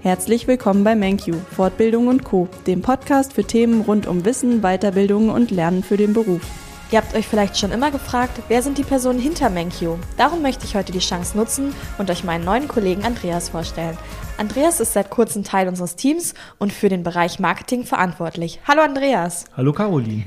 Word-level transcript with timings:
Herzlich 0.00 0.46
willkommen 0.46 0.84
bei 0.84 0.94
MenQ, 0.94 1.34
Fortbildung 1.56 2.06
und 2.06 2.22
Co., 2.22 2.48
dem 2.68 2.82
Podcast 2.82 3.32
für 3.32 3.42
Themen 3.42 3.80
rund 3.80 4.06
um 4.06 4.24
Wissen, 4.24 4.60
Weiterbildung 4.60 5.28
und 5.28 5.50
Lernen 5.50 5.82
für 5.82 5.96
den 5.96 6.12
Beruf. 6.12 6.40
Ihr 6.92 6.98
habt 6.98 7.16
euch 7.16 7.26
vielleicht 7.26 7.58
schon 7.58 7.72
immer 7.72 7.90
gefragt, 7.90 8.40
wer 8.46 8.62
sind 8.62 8.78
die 8.78 8.84
Personen 8.84 9.18
hinter 9.18 9.50
MenQ? 9.50 9.98
Darum 10.16 10.40
möchte 10.40 10.64
ich 10.66 10.76
heute 10.76 10.92
die 10.92 11.00
Chance 11.00 11.36
nutzen 11.36 11.74
und 11.98 12.12
euch 12.12 12.22
meinen 12.22 12.44
neuen 12.44 12.68
Kollegen 12.68 13.04
Andreas 13.04 13.48
vorstellen. 13.48 13.98
Andreas 14.36 14.78
ist 14.78 14.92
seit 14.92 15.10
kurzem 15.10 15.42
Teil 15.42 15.66
unseres 15.66 15.96
Teams 15.96 16.32
und 16.58 16.72
für 16.72 16.88
den 16.88 17.02
Bereich 17.02 17.40
Marketing 17.40 17.82
verantwortlich. 17.82 18.60
Hallo 18.68 18.82
Andreas. 18.82 19.46
Hallo 19.56 19.72
Caroline. 19.72 20.22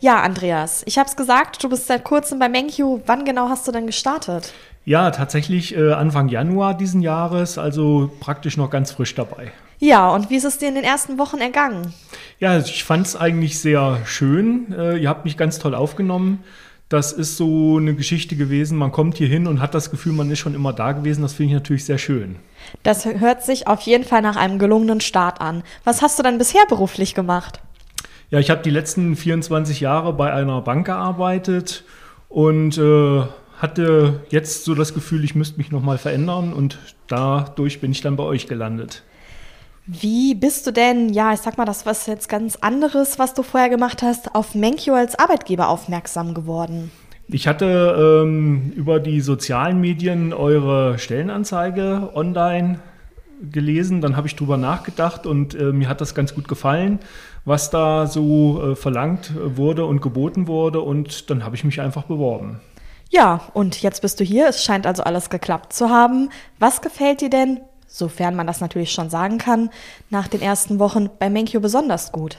Ja, 0.00 0.20
Andreas, 0.20 0.82
ich 0.84 0.98
habe 0.98 1.08
es 1.08 1.14
gesagt, 1.14 1.62
du 1.62 1.68
bist 1.68 1.86
seit 1.86 2.02
kurzem 2.02 2.40
bei 2.40 2.48
MenQ. 2.48 3.02
Wann 3.06 3.24
genau 3.24 3.48
hast 3.48 3.68
du 3.68 3.72
denn 3.72 3.86
gestartet? 3.86 4.52
Ja, 4.84 5.10
tatsächlich 5.10 5.76
äh, 5.76 5.92
Anfang 5.92 6.28
Januar 6.28 6.76
diesen 6.76 7.02
Jahres, 7.02 7.56
also 7.56 8.10
praktisch 8.20 8.56
noch 8.56 8.70
ganz 8.70 8.90
frisch 8.90 9.14
dabei. 9.14 9.52
Ja, 9.78 10.10
und 10.10 10.30
wie 10.30 10.36
ist 10.36 10.44
es 10.44 10.58
dir 10.58 10.68
in 10.68 10.74
den 10.74 10.84
ersten 10.84 11.18
Wochen 11.18 11.38
ergangen? 11.38 11.92
Ja, 12.38 12.58
ich 12.58 12.84
fand 12.84 13.06
es 13.06 13.16
eigentlich 13.16 13.58
sehr 13.60 13.98
schön. 14.04 14.72
Äh, 14.76 14.98
ihr 14.98 15.08
habt 15.08 15.24
mich 15.24 15.36
ganz 15.36 15.58
toll 15.58 15.74
aufgenommen. 15.74 16.42
Das 16.88 17.12
ist 17.12 17.36
so 17.36 17.78
eine 17.78 17.94
Geschichte 17.94 18.36
gewesen. 18.36 18.76
Man 18.76 18.92
kommt 18.92 19.16
hier 19.16 19.26
hin 19.26 19.46
und 19.46 19.60
hat 19.60 19.74
das 19.74 19.90
Gefühl, 19.90 20.12
man 20.12 20.30
ist 20.30 20.40
schon 20.40 20.54
immer 20.54 20.72
da 20.72 20.92
gewesen. 20.92 21.22
Das 21.22 21.32
finde 21.32 21.52
ich 21.52 21.54
natürlich 21.54 21.84
sehr 21.84 21.98
schön. 21.98 22.36
Das 22.82 23.06
hört 23.06 23.44
sich 23.44 23.66
auf 23.66 23.80
jeden 23.80 24.04
Fall 24.04 24.20
nach 24.20 24.36
einem 24.36 24.58
gelungenen 24.58 25.00
Start 25.00 25.40
an. 25.40 25.62
Was 25.84 26.02
hast 26.02 26.18
du 26.18 26.22
dann 26.22 26.38
bisher 26.38 26.62
beruflich 26.68 27.14
gemacht? 27.14 27.60
Ja, 28.30 28.40
ich 28.40 28.50
habe 28.50 28.62
die 28.62 28.70
letzten 28.70 29.16
24 29.16 29.80
Jahre 29.80 30.12
bei 30.12 30.32
einer 30.32 30.60
Bank 30.60 30.86
gearbeitet 30.86 31.84
und 32.28 32.76
äh, 32.78 33.22
hatte 33.62 34.20
jetzt 34.28 34.64
so 34.64 34.74
das 34.74 34.92
Gefühl, 34.92 35.24
ich 35.24 35.34
müsste 35.34 35.58
mich 35.58 35.70
nochmal 35.70 35.96
verändern 35.96 36.52
und 36.52 36.78
dadurch 37.06 37.80
bin 37.80 37.92
ich 37.92 38.00
dann 38.00 38.16
bei 38.16 38.24
euch 38.24 38.48
gelandet. 38.48 39.04
Wie 39.86 40.34
bist 40.34 40.66
du 40.66 40.72
denn, 40.72 41.12
ja, 41.12 41.32
ich 41.32 41.40
sag 41.40 41.58
mal, 41.58 41.64
das 41.64 41.86
was 41.86 42.06
jetzt 42.06 42.28
ganz 42.28 42.56
anderes, 42.56 43.18
was 43.18 43.34
du 43.34 43.42
vorher 43.42 43.68
gemacht 43.68 44.02
hast, 44.02 44.34
auf 44.34 44.54
Menkyo 44.54 44.94
als 44.94 45.18
Arbeitgeber 45.18 45.68
aufmerksam 45.68 46.34
geworden? 46.34 46.90
Ich 47.28 47.48
hatte 47.48 48.22
ähm, 48.24 48.72
über 48.76 49.00
die 49.00 49.20
sozialen 49.20 49.80
Medien 49.80 50.32
eure 50.32 50.98
Stellenanzeige 50.98 52.10
online 52.14 52.80
gelesen, 53.50 54.00
dann 54.00 54.16
habe 54.16 54.28
ich 54.28 54.36
drüber 54.36 54.56
nachgedacht 54.56 55.26
und 55.26 55.54
äh, 55.54 55.72
mir 55.72 55.88
hat 55.88 56.00
das 56.00 56.14
ganz 56.14 56.34
gut 56.34 56.46
gefallen, 56.46 57.00
was 57.44 57.70
da 57.70 58.06
so 58.06 58.72
äh, 58.72 58.76
verlangt 58.76 59.32
wurde 59.36 59.84
und 59.86 60.00
geboten 60.00 60.46
wurde 60.46 60.80
und 60.80 61.30
dann 61.30 61.44
habe 61.44 61.56
ich 61.56 61.64
mich 61.64 61.80
einfach 61.80 62.04
beworben. 62.04 62.60
Ja, 63.12 63.42
und 63.52 63.82
jetzt 63.82 64.00
bist 64.00 64.20
du 64.20 64.24
hier. 64.24 64.48
Es 64.48 64.64
scheint 64.64 64.86
also 64.86 65.02
alles 65.02 65.28
geklappt 65.28 65.74
zu 65.74 65.90
haben. 65.90 66.30
Was 66.58 66.80
gefällt 66.80 67.20
dir 67.20 67.28
denn, 67.28 67.60
sofern 67.86 68.34
man 68.34 68.46
das 68.46 68.62
natürlich 68.62 68.90
schon 68.90 69.10
sagen 69.10 69.36
kann, 69.36 69.68
nach 70.08 70.28
den 70.28 70.40
ersten 70.40 70.78
Wochen 70.78 71.10
bei 71.18 71.28
Menkyo 71.28 71.60
besonders 71.60 72.10
gut? 72.10 72.38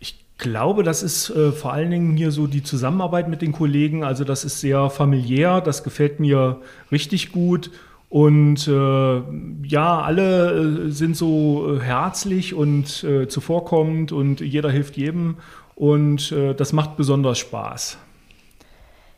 Ich 0.00 0.16
glaube, 0.38 0.82
das 0.82 1.04
ist 1.04 1.30
äh, 1.30 1.52
vor 1.52 1.72
allen 1.72 1.92
Dingen 1.92 2.16
hier 2.16 2.32
so 2.32 2.48
die 2.48 2.64
Zusammenarbeit 2.64 3.28
mit 3.28 3.42
den 3.42 3.52
Kollegen. 3.52 4.02
Also 4.02 4.24
das 4.24 4.44
ist 4.44 4.58
sehr 4.58 4.90
familiär, 4.90 5.60
das 5.60 5.84
gefällt 5.84 6.18
mir 6.18 6.60
richtig 6.90 7.30
gut. 7.30 7.70
Und 8.08 8.66
äh, 8.66 9.22
ja, 9.68 10.00
alle 10.00 10.88
äh, 10.88 10.90
sind 10.90 11.16
so 11.16 11.76
äh, 11.76 11.80
herzlich 11.80 12.54
und 12.54 13.04
äh, 13.04 13.28
zuvorkommend 13.28 14.10
und 14.10 14.40
jeder 14.40 14.72
hilft 14.72 14.96
jedem. 14.96 15.36
Und 15.76 16.32
äh, 16.32 16.54
das 16.56 16.72
macht 16.72 16.96
besonders 16.96 17.38
Spaß. 17.38 17.98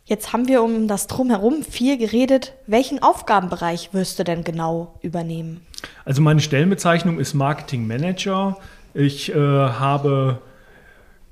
Jetzt 0.06 0.34
haben 0.34 0.48
wir 0.48 0.62
um 0.62 0.86
das 0.86 1.06
Drumherum 1.06 1.62
viel 1.62 1.96
geredet. 1.96 2.52
Welchen 2.66 3.02
Aufgabenbereich 3.02 3.94
wirst 3.94 4.18
du 4.18 4.24
denn 4.24 4.44
genau 4.44 4.98
übernehmen? 5.00 5.64
Also 6.04 6.20
meine 6.20 6.40
Stellenbezeichnung 6.40 7.18
ist 7.18 7.32
Marketing 7.32 7.86
Manager. 7.86 8.58
Ich 8.92 9.34
äh, 9.34 9.34
habe 9.34 10.42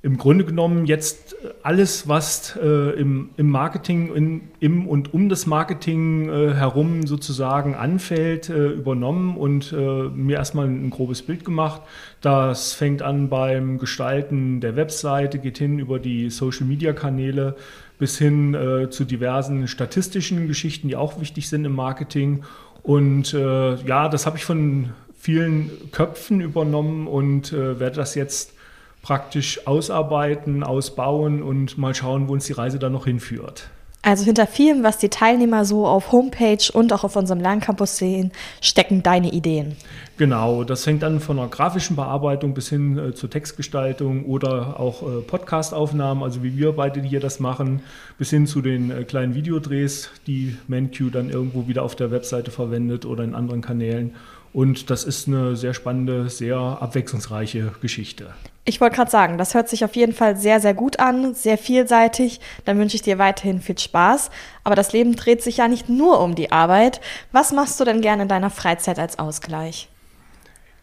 im 0.05 0.19
Grunde 0.19 0.45
genommen 0.45 0.86
jetzt 0.86 1.36
alles, 1.62 2.08
was 2.08 2.58
äh, 2.61 2.90
im, 2.98 3.30
im, 3.36 3.48
Marketing, 3.48 4.13
in, 4.13 4.40
im 4.58 4.89
und 4.89 5.14
um 5.14 5.29
das 5.29 5.46
Marketing 5.46 6.29
äh, 6.29 6.55
herum 6.55 7.07
sozusagen 7.07 7.77
anfällt, 7.77 8.48
äh, 8.48 8.70
übernommen 8.70 9.36
und 9.36 9.73
äh, 9.73 9.77
mir 9.77 10.39
erstmal 10.39 10.67
ein 10.67 10.91
grobes 10.91 11.23
Bild 11.23 11.45
gemacht. 11.45 11.83
Das 12.20 12.73
fängt 12.73 13.01
an 13.01 13.29
beim 13.29 13.79
Gestalten 13.79 14.61
der 14.61 14.74
Webseite, 14.74 15.39
geht 15.39 15.58
hin 15.58 15.79
über 15.79 16.01
die 16.01 16.30
Social-Media-Kanäle 16.30 17.55
bis 18.01 18.18
hin 18.18 18.55
äh, 18.55 18.91
zu 18.91 19.05
diversen 19.05 19.68
statistischen 19.68 20.48
Geschichten, 20.48 20.89
die 20.89 20.96
auch 20.96 21.20
wichtig 21.20 21.48
sind 21.48 21.64
im 21.64 21.77
Marketing. 21.77 22.42
Und 22.83 23.35
äh, 23.35 23.77
ja, 23.77 24.08
das 24.08 24.27
habe 24.27 24.36
ich 24.36 24.45
von 24.45 24.91
vielen 25.17 25.70
Köpfen 25.92 26.41
übernommen 26.41 27.07
und 27.07 27.52
werde 27.52 27.95
das 27.95 28.17
jetzt 28.17 28.55
praktisch 29.02 29.67
ausarbeiten, 29.67 30.63
ausbauen 30.63 31.42
und 31.42 31.77
mal 31.77 31.95
schauen, 31.95 32.29
wo 32.29 32.33
uns 32.33 32.46
die 32.46 32.52
Reise 32.52 32.79
dann 32.79 32.92
noch 32.92 33.05
hinführt. 33.05 33.68
Also 34.05 34.24
hinter 34.24 34.48
vielem, 34.48 34.83
was 34.83 34.98
die 34.98 35.11
Teilnehmer 35.11 35.64
so 35.64 35.86
auf 35.86 36.11
Homepage 36.11 36.73
und 36.73 36.92
auch 36.92 37.05
auf 37.05 37.14
unserem 37.14 37.39
Lerncampus 37.39 37.98
sehen, 37.98 38.33
stecken 38.61 39.05
deine 39.05 39.33
Ideen. 39.33 39.77
Genau, 40.17 40.64
das 40.64 40.83
fängt 40.83 41.05
an 41.05 41.20
von 41.20 41.39
einer 41.39 41.48
grafischen 41.48 41.95
Bearbeitung 41.95 42.52
bis 42.52 42.68
hin 42.68 42.98
äh, 42.98 43.14
zur 43.14 43.30
Textgestaltung 43.30 44.24
oder 44.24 44.80
auch 44.80 45.02
äh, 45.02 45.20
Podcastaufnahmen, 45.20 46.24
also 46.24 46.42
wie 46.42 46.57
wir 46.57 46.73
beide 46.73 47.01
hier 47.01 47.20
das 47.20 47.39
machen, 47.39 47.80
bis 48.18 48.30
hin 48.30 48.48
zu 48.48 48.61
den 48.61 48.91
äh, 48.91 49.05
kleinen 49.05 49.36
Videodrehs, 49.36 50.11
die 50.27 50.57
ManQ 50.67 51.12
dann 51.12 51.30
irgendwo 51.30 51.68
wieder 51.68 51.85
auf 51.85 51.95
der 51.95 52.11
Webseite 52.11 52.51
verwendet 52.51 53.07
oder 53.07 53.23
in 53.23 53.36
anderen 53.36 53.61
Kanälen. 53.62 54.17
Und 54.52 54.90
das 54.90 55.05
ist 55.05 55.29
eine 55.29 55.57
sehr 55.57 55.73
spannende, 55.73 56.29
sehr 56.29 56.58
abwechslungsreiche 56.58 57.73
Geschichte. 57.80 58.35
Ich 58.64 58.80
wollte 58.80 58.96
gerade 58.96 59.11
sagen, 59.11 59.39
das 59.39 59.55
hört 59.55 59.68
sich 59.68 59.85
auf 59.85 59.96
jeden 59.96 60.13
Fall 60.13 60.36
sehr, 60.36 60.61
sehr 60.61 60.74
gut 60.74 61.01
an, 61.01 61.35
sehr 61.35 61.58
vielseitig. 61.58 62.39
Dann 62.64 62.79
wünsche 62.79 62.95
ich 62.95 63.02
dir 63.02 63.18
weiterhin 63.18 63.61
viel 63.61 63.79
Spaß. 63.79 64.30
Aber 64.62 64.77
das 64.77 64.92
Leben 64.92 65.17
dreht 65.17 65.42
sich 65.42 65.57
ja 65.57 65.68
nicht 65.68 65.89
nur 65.89 66.20
um 66.20 66.35
die 66.35 66.52
Arbeit. 66.52 67.01
Was 67.33 67.52
machst 67.52 67.80
du 67.80 67.85
denn 67.85 68.02
gerne 68.02 68.23
in 68.23 68.29
deiner 68.29 68.51
Freizeit 68.51 68.98
als 68.98 69.18
Ausgleich? 69.18 69.89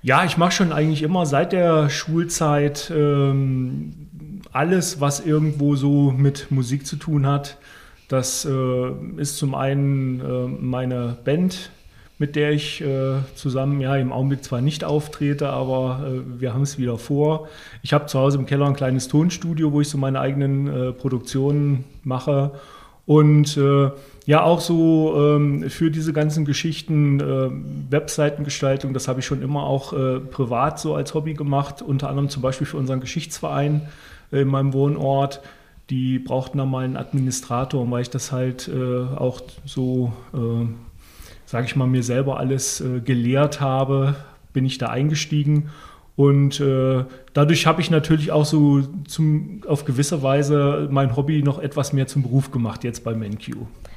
Ja, 0.01 0.25
ich 0.25 0.37
mache 0.37 0.51
schon 0.51 0.71
eigentlich 0.71 1.03
immer 1.03 1.25
seit 1.25 1.51
der 1.51 1.89
Schulzeit 1.89 2.91
ähm, 2.93 4.41
alles, 4.51 4.99
was 4.99 5.19
irgendwo 5.19 5.75
so 5.75 6.11
mit 6.11 6.51
Musik 6.51 6.87
zu 6.87 6.95
tun 6.95 7.27
hat. 7.27 7.57
Das 8.07 8.45
äh, 8.45 8.91
ist 9.17 9.37
zum 9.37 9.55
einen 9.55 10.19
äh, 10.19 10.47
meine 10.61 11.17
Band, 11.23 11.69
mit 12.19 12.35
der 12.35 12.51
ich 12.51 12.81
äh, 12.81 13.15
zusammen 13.33 13.79
ja 13.81 13.95
im 13.95 14.11
Augenblick 14.11 14.43
zwar 14.43 14.61
nicht 14.61 14.83
auftrete, 14.83 15.49
aber 15.49 16.01
äh, 16.05 16.41
wir 16.41 16.53
haben 16.53 16.61
es 16.61 16.77
wieder 16.77 16.97
vor. 16.97 17.47
Ich 17.81 17.93
habe 17.93 18.05
zu 18.05 18.19
Hause 18.19 18.37
im 18.37 18.45
Keller 18.45 18.67
ein 18.67 18.75
kleines 18.75 19.07
Tonstudio, 19.07 19.71
wo 19.71 19.81
ich 19.81 19.89
so 19.89 19.97
meine 19.97 20.19
eigenen 20.19 20.67
äh, 20.67 20.91
Produktionen 20.91 21.85
mache. 22.03 22.51
Und 23.05 23.57
äh, 23.57 23.89
ja, 24.25 24.43
auch 24.43 24.59
so 24.59 25.15
ähm, 25.17 25.69
für 25.69 25.89
diese 25.89 26.13
ganzen 26.13 26.45
Geschichten, 26.45 27.19
äh, 27.21 27.49
Webseitengestaltung, 27.91 28.93
das 28.93 29.07
habe 29.07 29.21
ich 29.21 29.25
schon 29.25 29.41
immer 29.41 29.63
auch 29.63 29.93
äh, 29.93 30.19
privat 30.19 30.79
so 30.79 30.93
als 30.93 31.13
Hobby 31.13 31.33
gemacht, 31.33 31.81
unter 31.81 32.09
anderem 32.09 32.29
zum 32.29 32.43
Beispiel 32.43 32.67
für 32.67 32.77
unseren 32.77 32.99
Geschichtsverein 32.99 33.87
in 34.31 34.47
meinem 34.47 34.73
Wohnort 34.73 35.41
die 35.89 36.19
brauchten 36.19 36.59
da 36.59 36.65
mal 36.65 36.85
einen 36.85 36.97
Administrator, 36.97 37.89
weil 37.89 38.03
ich 38.03 38.09
das 38.09 38.31
halt 38.31 38.67
äh, 38.67 39.01
auch 39.15 39.41
so 39.65 40.13
äh, 40.33 40.67
sage 41.49 41.65
ich 41.65 41.75
mal, 41.75 41.87
mir 41.87 42.03
selber 42.03 42.37
alles 42.37 42.79
äh, 42.79 42.99
gelehrt 42.99 43.59
habe, 43.59 44.13
bin 44.53 44.67
ich 44.67 44.77
da 44.77 44.89
eingestiegen. 44.89 45.71
Und 46.15 46.59
äh, 46.59 47.05
dadurch 47.33 47.65
habe 47.65 47.81
ich 47.81 47.89
natürlich 47.89 48.31
auch 48.31 48.45
so 48.45 48.81
zum, 49.07 49.61
auf 49.67 49.83
gewisse 49.83 50.21
Weise 50.21 50.87
mein 50.91 51.15
Hobby 51.15 51.41
noch 51.41 51.57
etwas 51.57 51.91
mehr 51.91 52.05
zum 52.05 52.21
Beruf 52.21 52.51
gemacht, 52.51 52.83
jetzt 52.83 53.03
bei 53.03 53.15
MenQ. 53.15 53.55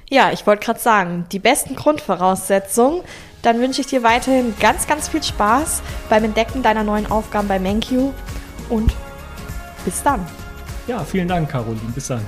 Ja, 0.08 0.32
ich 0.32 0.46
wollte 0.46 0.64
gerade 0.64 0.80
sagen, 0.80 1.26
die 1.30 1.38
besten 1.40 1.76
Grundvoraussetzungen. 1.76 3.02
Dann 3.42 3.60
wünsche 3.60 3.82
ich 3.82 3.86
dir 3.86 4.02
weiterhin 4.02 4.54
ganz, 4.58 4.86
ganz 4.86 5.08
viel 5.08 5.22
Spaß 5.22 5.82
beim 6.08 6.24
Entdecken 6.24 6.62
deiner 6.62 6.84
neuen 6.84 7.10
Aufgaben 7.10 7.48
bei 7.48 7.58
MenQ 7.58 8.14
und 8.70 8.94
bis 9.84 10.02
dann. 10.02 10.24
Ja, 10.86 11.04
vielen 11.04 11.28
Dank, 11.28 11.50
Caroline. 11.50 11.92
Bis 11.94 12.06
dann. 12.06 12.22